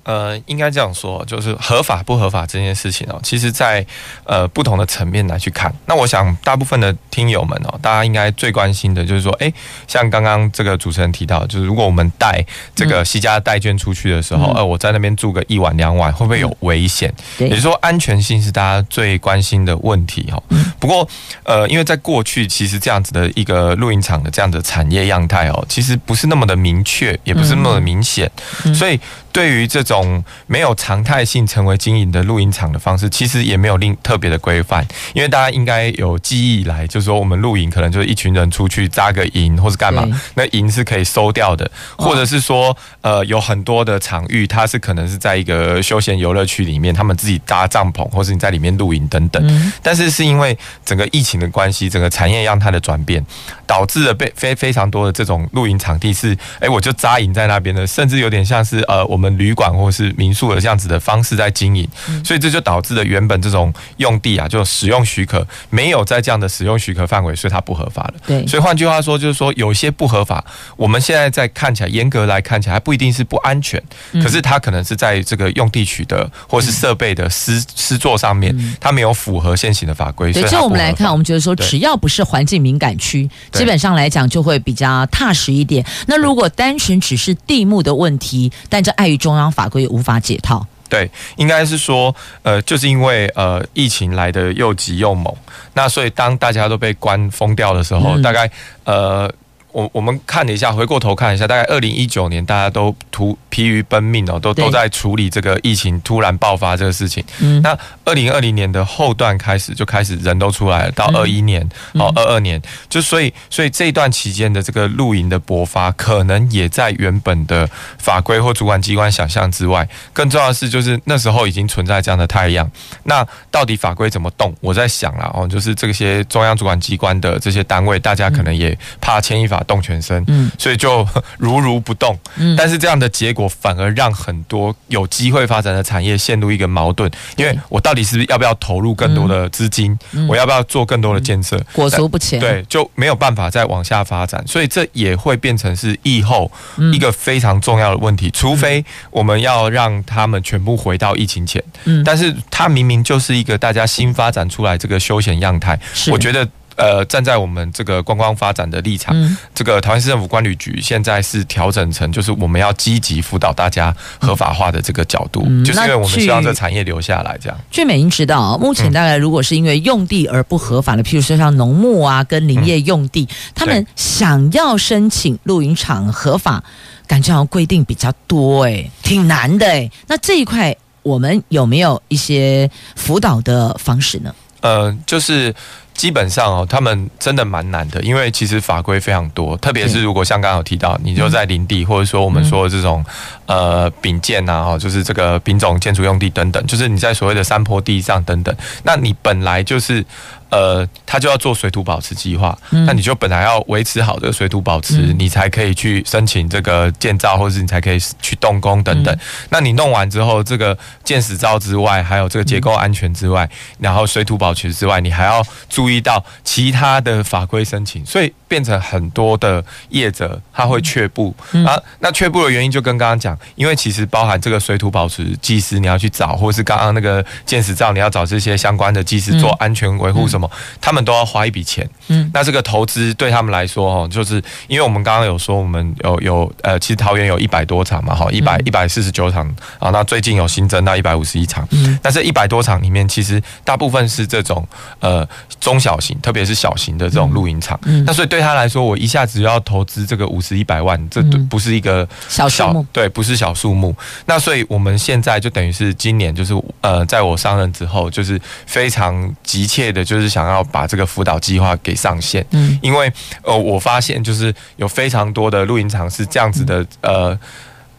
[0.05, 3.85] 呃，应该这样说，就是合法不合法这件事情哦，其实在
[4.25, 5.73] 呃不同的层面来去看。
[5.87, 9.53] 那我想，大部分的听友们哦，大家应该最关心的就是说，哎，
[9.87, 17.13] 像刚刚这个主持人提到，就是如果我们带这个西家带券出去的时候，呃、嗯，我在那边住个一晚两晚，会不会有危险？
[17.39, 20.43] 嗯、也就是说，安全性是大家最关心的问题哦。
[20.81, 21.09] 不过，
[21.45, 28.29] 呃，因为在过去，其实这样子的一个露营场的这样的产业样态哦，其实不是那么的明确，也不是那么的明显，
[28.75, 28.99] 所以。
[29.33, 49.73] 对于这种没有常态性成为经营的露营场的方式，其实也没有另特别的规范，因为大家应该有记忆以来，就是说我们露营可能就是一群人出去扎个营或是干嘛，那营是可以收掉的，或者是说呃有很多的场域，它是可能是在一个休闲游乐区里面，他们自己搭帐篷，或是你在里面露营等等。
[49.83, 53.25] 但是是因为整个疫情的关系，整个产业让它的转变，
[53.67, 59.22] 导致了被非非常多的这种露营场地是，哎，我就扎营在那边的，甚至有点像是呃我们。
[59.23, 61.89] 们旅馆或是民宿的这样子的方式在经营，
[62.25, 68.15] 所以这就导致了原本这种用地啊，就使用许可没有在这样的使用许可范围，所以它不合法了。
[68.27, 70.45] 对，所以换句话说，就是说有些不合法，
[70.77, 73.81] 我们现在在看起来严格来看起来还不一定是不安全，
[74.15, 80.33] 可是它可能是在这个用地取得或是设备的施施作上面，它没有符合现行的法规。
[80.33, 85.85] 对，就我们来看，我们觉得说，只要不是环境敏感区，基本上来讲就会比较踏实一点。
[86.07, 90.67] 那如果单纯只是地目的问题，但这碍于中央法规无法解套。
[90.89, 95.35] 对，应该是说，呃，就是因为呃疫情来的又急又猛，
[95.75, 98.51] 那所以当大家都被关封掉的时候，大概
[98.85, 99.33] 呃。
[99.73, 107.25] 我我们看了一下，回过头看一下，大概二零一九年，大家都突疲于奔命哦，都都在处理这个疫情突然爆发这个事情。
[107.41, 117.67] 嗯，那二零二零年的后段开始就开始人都出来了，到二一年哦二二年，就所以所以这一段期间的这个露营的勃发，可能也在原本的
[117.99, 119.89] 法规或主管机关想象之外。
[120.13, 122.71] 更重要的是，就是那时候已经存在这样的太阳。
[123.05, 124.55] 那到底法规怎么动？
[124.61, 129.62] 我在想了哦，就是这些中央主管机关的这些单位，大家可能也怕牵一发。
[129.65, 131.07] 动全身，嗯，所以就
[131.39, 139.99] 如如不动，嗯，但是这样的结果反而让很多有机会发展的产业陷入一个矛盾，因为我到底是不是要不要投入更多的资金，
[140.29, 146.51] 我要不要做更多的建设，裹足不前，对，就没有办法再往下发展，所以这也会变成是疫后
[146.93, 155.79] 一个非常重要的问题，除非我们要让他们全部回到疫情前，嗯，但是它明明就是一个大家新发展出来这个休闲样态，
[156.11, 156.49] 我觉得。
[156.77, 167.39] 呃，站在我们这个观光发展的立场，嗯、这个台湾市政府管理局现在是调整成，就是我们要积极辅导大家合法化的这个角度，嗯、就是因为我们希望这产业留下来。
[167.41, 176.63] 这样，俊美，英知道，目前大概如果是因为用地而不合法的，譬如说像农牧啊跟林业用地，嗯、他们想要申请露营场合法，
[177.07, 179.91] 感觉好像规定比较多，哎，挺难的，哎。
[180.07, 184.35] 那这一块我们有没有一些辅导的方式呢？
[184.63, 185.55] 呃，就是。
[185.95, 193.05] 基本上哦，他们真的蛮难的，因为其实法规非常多，特别是如果像刚刚有提到，你就在林地，或者说我们说的这种
[193.45, 200.05] 呃丙建呐，哈，就是这个丙种建筑用地等等，就是你在所谓的山坡地上等等，那你本来就是。
[200.53, 209.15] 呃，他就要做水土保持计划，嗯、那你就本来要维持好这个水土保持，嗯、你才可以去申请这个建造，或者是你才可以去动工等等。
[209.15, 221.81] 嗯、那你弄完之后，这个建使照之外，还有这个结构安全之外，嗯、然后水土保持之外，你还要注意到其他的法规申请，所以变成很多的业者他会却步、嗯、啊。
[222.01, 230.42] 那却步的原因就跟刚刚讲，因为其实包含这个水土保持技师你要去找，或是刚刚那个建使照你要找这些相关的技师做安全维护什么。
[230.81, 239.47] 他们都要花一笔钱，嗯，那这个投资对他们来说，哦，就是因为我们刚刚有说，我们有有呃，其实桃园有一百多场嘛，哈，一百一百四十九场
[239.79, 244.67] 啊，那最近有新增到一百五十一场，嗯，那这一百多场里面，其实大部分是这种
[244.99, 245.27] 呃
[245.61, 253.95] 中小型，特别是小型的这种露营场，嗯，那所以对他来说，我一下子要投资这个五十一百万，这不是一个小数目，对，不是小数目。
[254.27, 260.32] 那所以我们现在就等于是今年就是呃，在我上任之后，就是非常急切的，就是。
[260.33, 267.39] 想要把这个辅导计划给上线，嗯，因为呃，我发现就是有非常多的露营场是这样子的，呃，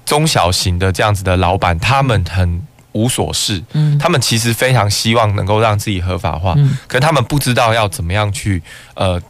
[0.03, 2.61] 中小型的这样子的老板，他们很
[2.93, 8.61] 无所事，嗯，他们其实非常希望能够让自己合法化，嗯，可是他们不知道要怎么样去，
[8.95, 9.21] 呃。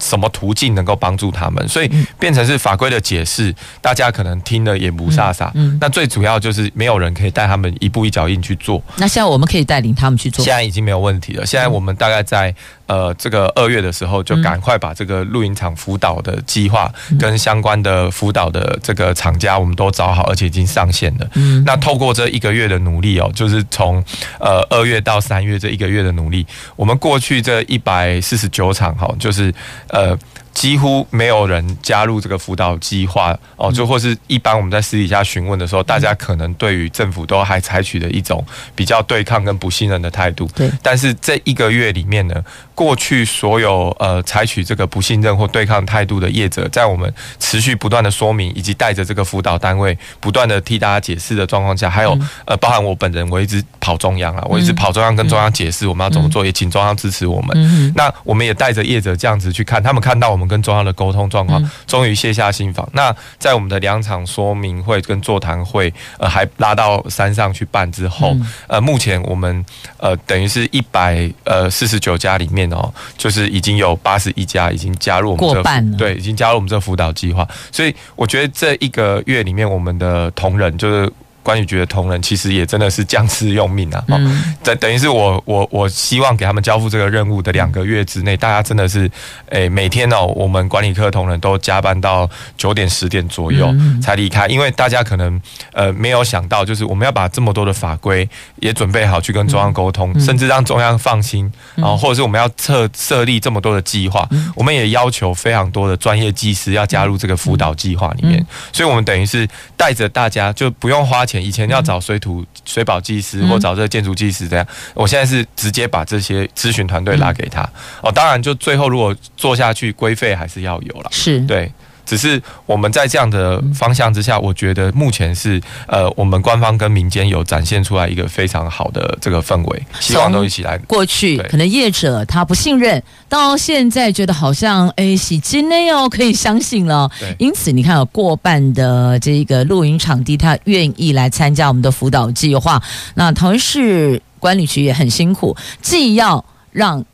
[0.00, 1.68] 什么途径能够帮助他们？
[1.68, 5.50] 所以变成是法规的解释，大家可能听了也不飒飒。
[5.54, 8.82] 嗯，那最主要就是没有人可以带他们一步一脚印去做。
[8.96, 10.44] 那现在我们可以带领他们去做。
[10.44, 11.44] 现在已经没有问题了。
[11.44, 12.54] 现在我们大概在
[12.86, 21.28] 呃这个二月的时候，就赶快把这个露营场辅导的计划跟相关的辅导的这个厂家，我们都找好，而且已经上线了。
[21.34, 24.02] 嗯，那透过这一个月的努力哦，就是从
[24.38, 29.52] 呃二月到三月这一个月的努力，我们过去这一百四十九场哈，就是。
[29.92, 30.16] 呃，
[30.52, 40.48] 几乎没有人加入这个辅导计划哦，就或是一般我们在私底下询问的时候，大家可能对于政府都还采取的一种比较对抗跟不信任的态度。
[40.54, 57.92] 对，但是这一个月里面呢，过去所有呃采取这个不信任或对抗态度的业者，在我们持续不断的说明以及带着这个辅导单位不断的替大家解释的状况下，还有呃，包含我本人，我一直跑中央啊，我一直跑中央跟中央解释我们要怎么做，也请中央支持我们。
[57.94, 59.82] 那我们也带着业者这样子去看。
[59.82, 62.88] 他们看到我们跟中央的沟通状况，终于卸下心防。
[62.92, 69.64] 那在我们的两场说明会跟座谈会，呃，还拉到山上去办之后，呃，目前我们
[69.98, 77.46] 呃等于是一百呃四十九家里面哦，就是已经有八十一家已经加入我们这个，对，已经加入我们这个辅导计划。
[77.72, 81.12] 所以我觉得这一个月里面，我们的同仁就是。
[81.42, 84.04] 管理局的同仁其实也真的是将士用命啊！
[84.08, 89.10] 嗯，等等于是我我我希望给他们交付这个任务的两个月之内，大家真的是
[89.46, 95.40] 诶、欸、每天哦，我们管理科同仁都加班到九点十点左右才离开，因为大家可能
[95.72, 111.24] 呃没有想到，就是我们要把这么多的法规也准备好去跟中央沟通，甚至让中央放心，然后或者是我们要设设立这么多的计划，我们也要求非常多的专业技师要加入这个辅导计划里面，所以我们等于是带着大家就不用花。
[111.38, 117.62] 以前要找水土水保技师或找这个建筑技师这样，我现在是直接把这些咨询团队拉给他。
[118.00, 121.10] 哦，当然就最后如果做下去，规费还是要有了。
[121.12, 121.70] 是对。
[122.10, 130.76] 只是我们在这样的方向之下，我觉得目前是呃，我们官方跟民间有展现出来一个非常好的这个氛围，希望都一起来。
[130.88, 137.08] 过去可能业者他不信任，到现在觉得好像哎，喜金内哦，可以相信了。
[137.38, 142.82] 因此你看，有过半的这个露营场地，他愿意来参加我们的辅导计划。
[143.14, 147.04] 那桃园市管理局也很辛苦，既要让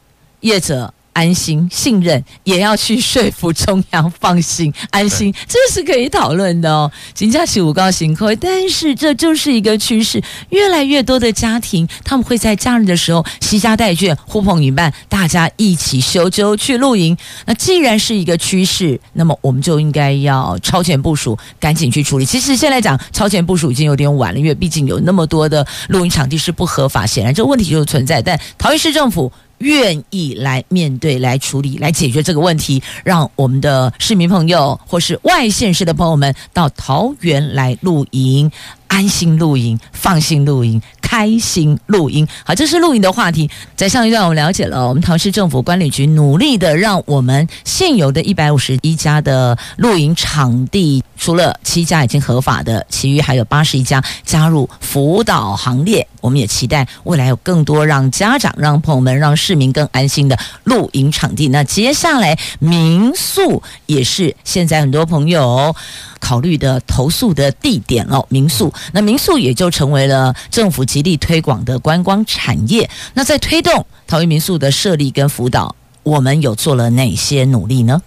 [0.40, 0.90] 业者。
[1.16, 6.92] 安心信任，也要去说服中央放心安心，这是可以讨论的哦。
[7.14, 17.16] 请假期五高行可但是这就是一个趋势，越来越多的家庭他们会在假日的时候携家带眷，呼朋引伴，大家一起修就去露营。
[17.46, 22.26] 那既然是一个趋势，那么我们就应该要超前部署，赶紧去处理。
[22.26, 28.20] 其实现在讲超前部署已经有点晚了，因为毕竟有那么多的露营场地是不合法，显然这个问题就存在。
[28.20, 29.32] 但桃园市政府。
[29.58, 38.50] 愿意来面对、来处理、来解决这个问题，让我们的市民朋友或是外县市的朋友们到桃园来露营。
[38.88, 42.26] 安心露营，放心露营，开心露营。
[42.44, 43.50] 好，这是露营的话题。
[43.74, 56.06] 在上一段，我们了解了我们桃市政府管理局努力的，让我们现有的一百五十一家的露营场地，除了七家已经合法的，其余还有八十一家加入辅导行列。
[56.26, 61.48] 我们也期待未来有更多让家长、让朋友们、让市民更安心的露营场地。
[61.48, 65.74] 那接下来民宿也是现在很多朋友。
[66.18, 72.88] 考虑的投诉的地点哦，民宿，那民宿也就成为了政府极力推广的观光产业。
[73.14, 78.02] 那在推动桃园民宿的设立跟辅导，我们有做了哪些努力呢？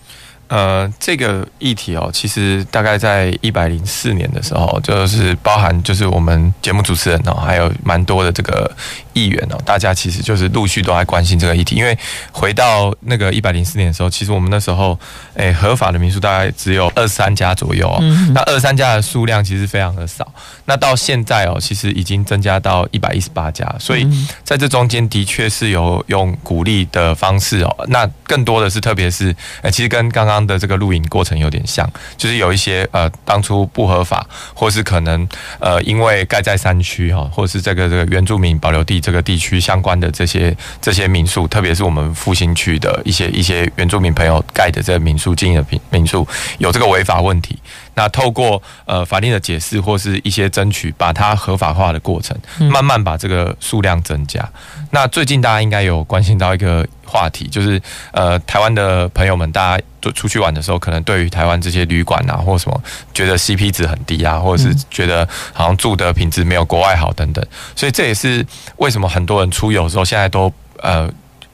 [0.49, 8.69] 呃，这个议题哦，其实大概在一百零四年的时候，就是包含就是我们节目主持人哦，还有蛮多的这个
[9.13, 11.75] 议员哦，大家其实就是陆续都在关心这个议题。
[11.75, 11.95] 因为
[12.31, 14.99] 回到那个一百零四年的时候，其实我们那时候
[15.35, 17.99] 诶合法的民宿大概只有二三家左右哦，
[18.33, 20.33] 那二三家的数量其实非常的少。
[20.65, 24.09] 那到现在哦，其实已经增加到一百一十八家，所以
[24.43, 27.85] 在这中间的确是有用鼓励的方式哦。
[27.89, 30.38] 那更多的是，特别是诶，其实跟刚刚。
[30.45, 35.27] 的这个录影过程有点像，就是有一些呃当初不合法，或是可能
[35.59, 46.27] 呃因为盖在山区哈，或是这个这个原住民保留地这个地区相关的这些这些民宿，特别是我们复兴区的一些一些原住民朋友盖的这个民宿经营的民民宿
[46.57, 47.57] 有这个违法问题。
[47.95, 52.37] 那透过呃法令的解释或是一些争取，把它合法化的过程，
[52.69, 54.47] 慢慢把这个数量增加。
[54.91, 57.81] 那最近大家应该有关心到一个话题，就是
[58.11, 62.83] 呃台湾的朋友们，大家都出去玩的时候，可能对于台湾这些旅馆啊或什么，
[63.13, 67.45] 觉得 CP 值很低啊，或者是觉得好像住的品质没有国外好等等。
[67.75, 68.45] 所以这也是
[68.77, 71.09] 为什么很多人出游的时候，现在都呃。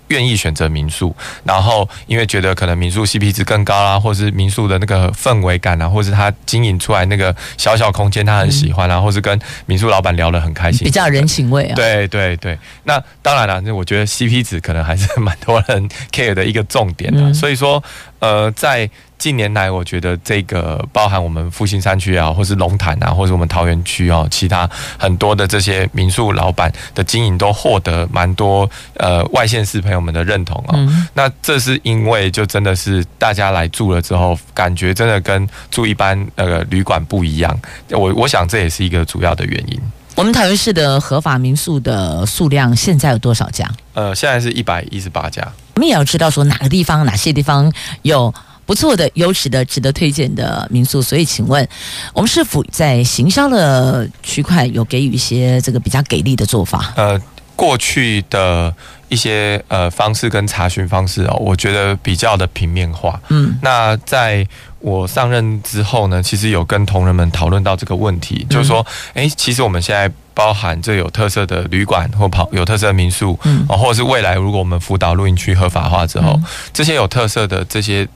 [0.08, 11.76] 愿意选择民宿，然后因为觉得可能民宿 CP 值更高啦，或是民宿的那个氛围感啊，或是他经营出来那个小小空间他很喜欢啊，或是跟民宿老板聊得很开心，比较人情味啊。
[11.76, 17.84] 对对对，那当然了，那我觉得 CP 值可能还是蛮多人 care 的一个重点的，所以说
[18.20, 18.89] 呃在。
[19.18, 30.76] 近年来，我觉得这个包含我们复兴山区啊，或是龙潭啊，或是我们桃园区啊，其他很多的这些民宿老板的经营都获得蛮多呃外县市朋友们的认同啊。
[30.76, 37.57] 嗯、那这是因为就真的是大家来住了之后，感觉真的跟住一般呃旅馆不一样。
[37.89, 39.82] 我我想这也是一个主要的原因。
[40.16, 43.70] 我们桃园市的合法民宿的数量现在有多少家？
[43.93, 45.41] 呃，现在是一百一十八家。
[45.76, 47.72] 我们也要知道说哪个地方、哪些地方
[48.03, 48.34] 有。
[48.66, 51.68] 不错的、优质的、值得推荐的民宿，所以请问，
[52.13, 56.93] 我们是否在行销的区块有给予一些这个比较给力的做法？
[56.95, 57.22] 呃，
[57.55, 58.74] 过去的
[59.07, 63.22] 一些呃方式跟查询方式哦，我觉得比较的平面化。
[63.30, 64.45] 嗯，那在
[64.80, 76.41] 我上任之后呢，其实有跟同仁们讨论到这个问题，就是说，哎，其实我们现在包含这有特色的旅馆或跑有特色的民宿，嗯，或者是未来如果我们辅导露营区合法化之后，
[76.74, 78.07] 这些有特色的这些。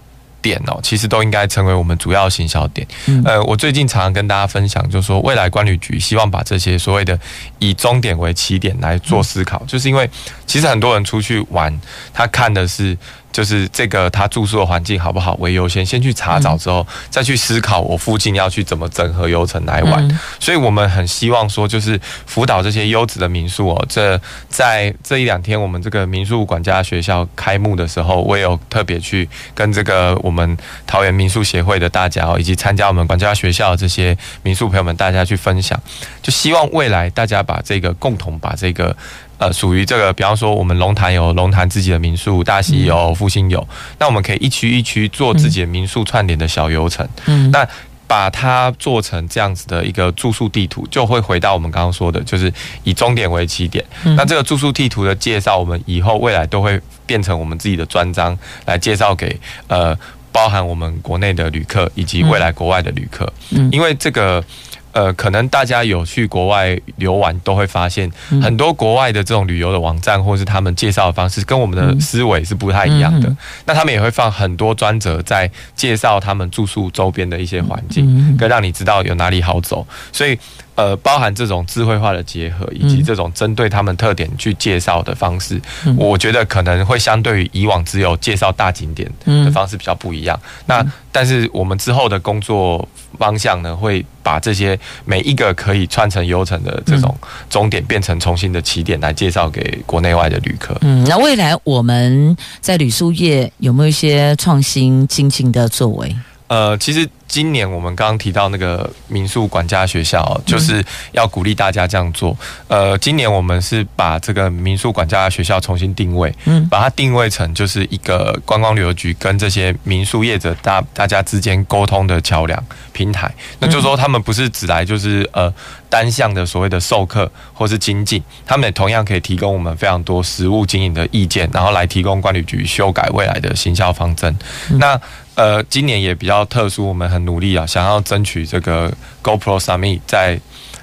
[0.42, 2.88] 点哦，其实都应该成为我们主要行销点。
[3.26, 7.20] 呃，我最近常常跟大家分享，就是说未来管理局希望把这些所谓的
[7.60, 10.10] 以终点为起点来做思考，就是因为
[10.46, 11.80] 其实很多人出去玩，
[12.14, 12.98] 他看的是。
[13.32, 20.20] 就是这个，他住宿的环境好不好为优先，先去查找之后，再去思考我附近要去怎么整合游程来玩。
[20.40, 23.86] 所以我们很希望说，就是辅导这些优质的民宿哦。
[23.88, 24.20] 这
[24.50, 30.58] 在这一两天，我们这个民宿管家学校开幕的时候，我也有特别去跟这个我们
[30.88, 35.80] 桃园民宿协会的大家哦，以及参加我们管家学校的这些民宿朋友们，大家去分享，
[36.22, 38.96] 就希望未来大家把这个共同把这个。
[39.40, 43.66] 呃，属于这个，比方说我们龙潭有龙潭自己的民宿，大溪有复兴有，
[43.98, 47.08] 那我们可以一区一区做自己的民宿串联的小游程。
[47.26, 47.66] 嗯，那
[48.06, 52.52] 把它做成这样子的一个住宿地图，就会回到我们刚刚说的，就是
[52.84, 53.86] 以终点为起点。
[54.18, 59.98] 那这个住宿地图的介绍，我们以后未来都会变成我们自己的专章来介绍给呃，
[60.34, 63.32] 包含我们国内的旅客以及未来国外的旅客。
[63.52, 64.44] 嗯，因为这个。
[64.92, 68.12] 呃，可能大家有去国外游玩，都会发现
[68.42, 73.36] 很多国外的这种旅游的网站，或是他们介绍的方式，跟我们的思维是不太一样的。
[73.66, 79.86] 那他们也会放很多专责在介绍他们住宿周边的一些环境，跟让你知道有哪里好走。
[80.12, 80.38] 所以。
[80.80, 90.40] 呃，包含这种智慧化的结合，以及这种针对他们特点去介绍的方式，嗯、我觉得可能会相对于以往只有介绍大景点的方式比较不一样。
[90.42, 97.14] 嗯、那但是我们之后的工作方向呢，会把这些每一个可以串成游程的这种
[97.50, 100.78] 终点，变成重新的起点来介绍给国内外的旅客。
[100.80, 106.16] 嗯，那未来我们在旅宿业有没有一些创新精进的作为？
[106.50, 107.10] 呃，其实。
[107.30, 112.36] 今年我们刚刚提到那个民宿管家学校，就是要鼓励大家这样做。
[112.68, 123.32] 呃，今年我们是把这个民宿管家学校重新定位，嗯，把它定位成就是一个观光旅游局跟这些民宿业者大大家之间沟通的桥梁平台。
[123.60, 125.54] 那就是说，他们不是只来就是呃
[125.88, 134.36] 单向的所谓的授课或是精进，他们也同样可以提供我们非常多实务经营的意见，然后来提供管理局修改未来的行销方针。
[134.80, 135.00] 那
[135.40, 138.92] 呃，今年也比较特殊，我们很努力啊，想要争取这个
[139.24, 140.38] GoPro Summit 在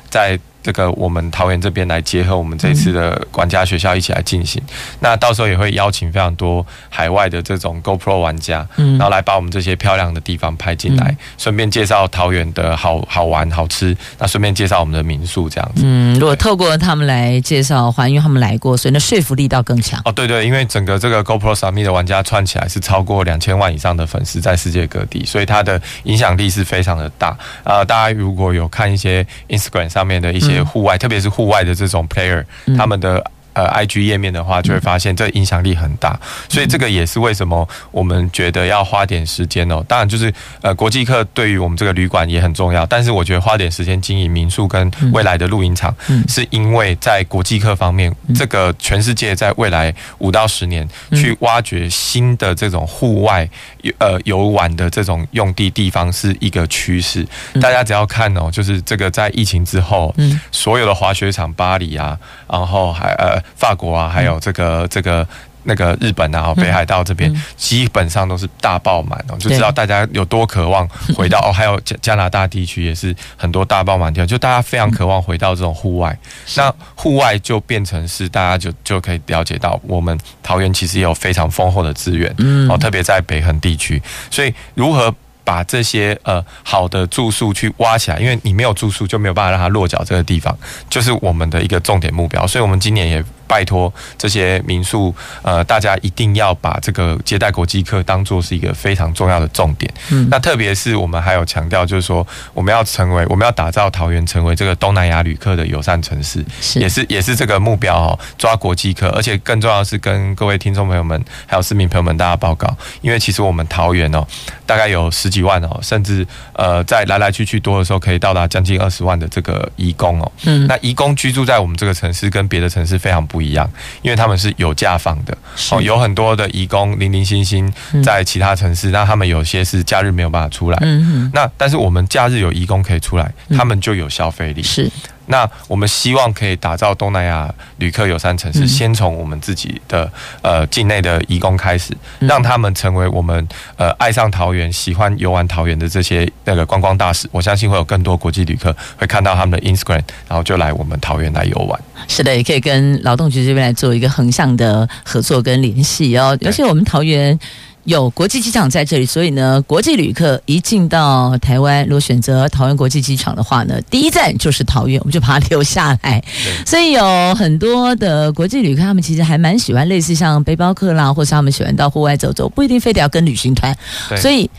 [0.09, 0.39] 在。
[0.67, 4.61] 这个我们桃园这边来结合我们这次的管家学校一起来进行，
[4.99, 15.83] 那到时候也会邀请非常多海外的这种 GoPro 玩家，然后来把我们这些漂亮的地方拍进来，顺便介绍桃园的好好玩好吃，那顺便介绍我们的民宿这样子。
[15.85, 20.03] 嗯，如果透过他们来介绍，还因为他们来过，所以那说服力倒更强。
[20.05, 27.39] 哦，对对，因为整个这个 GoPro Summit 的玩家串起来是超过两千万以上的粉丝在世界各地，所以它的影响力是非常的大。
[27.62, 30.56] 呃，大家如果有看一些 Instagram 上面的一些。
[30.65, 32.45] 户外，特别是户外的这种 player，
[32.77, 33.25] 他们的。
[33.57, 39.83] 呃，IG 页面的话，就会发现这影响力很大，所以这个也是为什么我们觉得要花点时间哦。
[39.89, 40.31] 当然，就是
[40.61, 45.95] 呃，国际客对于我们这个旅馆也很重要，但是我觉得花点时间经营民宿跟未来的露营场，
[46.29, 53.49] 是因为在国际客方面，这个全世界在未来五到十年去挖掘新的这种户外
[53.97, 57.27] 呃游玩的这种用地地方是一个趋势。
[57.59, 60.15] 大家只要看哦，就是这个在疫情之后，
[60.53, 63.43] 所有的滑雪场，巴黎啊，然后还呃。
[63.55, 65.26] 法国啊，还有这个这个
[65.64, 71.53] 那个日本啊，北海道这边基本上都是大爆满哦，就知道大家有多渴望回到 哦。
[71.53, 76.16] 还有加加拿大地区也是很多大爆满地方，就大家非常渴望回到这种户外。
[76.57, 85.14] 那户外就变成是大家就就可以了解到，我们桃园其实也有非常丰厚的资源，嗯哦，特别在北横地区，所以如何？
[85.47, 90.53] 把这些呃好的住宿去挖起来，因为你没有住宿就没有办法让它落脚这个地方，
[90.90, 92.44] 就是我们的一个重点目标。
[92.44, 99.92] 所以，我们今年也拜托这些民宿，呃，大家一定要把这个接待国际客当做是一个非常重要的重点。
[100.11, 106.80] 嗯，那特别是我们还有强调，就是说我们要成为，我们要打造桃园成为这个东南亚旅客的友善城市，是。
[106.80, 114.26] 也是也是这个目标哦，抓国际客，而且更重要的是跟各位听众朋友们还有市民朋友们大家报告，因为其实我们桃园哦，
[114.64, 120.32] 大概有十几万哦，甚至呃，在来来去去多的时候，可以到达将近二十万的这个移工哦。
[120.44, 123.68] 嗯，那移工居住在我们这个城市，跟别的城市非常不一样，
[124.03, 125.37] 因为他们是有假放的
[125.72, 127.72] 哦，有很多的义工零零星星
[128.05, 130.78] 在其他城市，那他们有些是假日没有办法出来。
[130.82, 134.62] 嗯，那但是我们假日有义工可以出来，他们就有消费力。
[134.62, 134.91] 是。
[135.27, 140.11] 那我们希望可以打造东南亚旅客友善城市，先从我们自己的
[140.43, 143.47] 呃境内的移工开始，让他们成为我们
[143.77, 147.29] 呃爱上桃园、喜欢游玩桃园的这些那个观光大使。
[147.33, 151.81] 我相信会有更多国际旅客会看到他们的 Instagram，然后就来我们桃园来游玩。
[152.09, 156.39] 是的，也可以跟劳动局这边来做一个横向的合作跟联系哦。
[156.45, 157.39] 而且我们桃园。
[157.87, 166.22] 有国际机场在这里，所以呢，国际旅客一进到台湾，如果选择桃园国际机场的话呢，第一站就是桃园，我们就把它留下来。
[166.66, 173.74] 所以有很多的国际旅客，他们其实还蛮喜欢类似像背包客啦，或是他们喜欢到户外走走，不一定非得要跟旅行团。
[174.16, 174.51] 所以。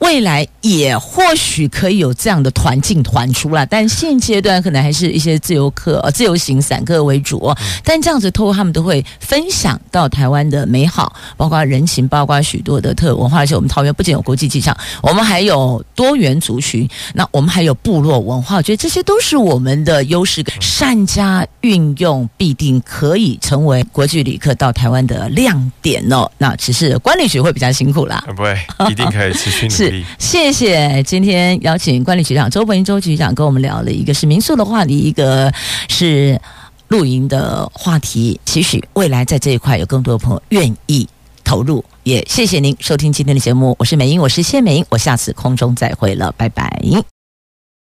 [0.00, 7.56] 未来也或许可以有这样的团进团出啦，但现阶段可能还是一些自由客、呃、自由行散客为主哦。
[7.84, 13.38] 但这样子，透过他们都会分享到台湾的美好，包括人情，包括许多的特有文化。
[13.38, 26.30] 而且我们桃园不仅有国际机场，我们还有多元族群，那我们还有部落文化，我觉得这些都是我们的优势，善加运用，必定可以成为国际旅客到台湾的亮点哦。
[26.38, 28.58] 那只是管理局会比较辛苦啦，不会，
[28.90, 29.89] 一定可以持续努力。
[30.18, 35.52] 谢谢，今天邀请管理局长周文英周局长跟我们聊了一个是民宿的话题，一个
[35.88, 36.40] 是
[36.88, 38.40] 露营的话题。
[38.44, 41.08] 期许未来在这一块有更多的朋友愿意
[41.44, 43.74] 投入，也谢谢您收听今天的节目。
[43.78, 46.80] 我是美英，我是谢美英，我下次空中再会了，拜拜。